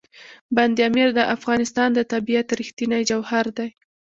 [0.55, 3.69] بند امیر د افغانستان د طبیعت رښتینی جوهر دی.